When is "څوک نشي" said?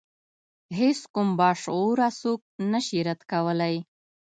2.21-2.99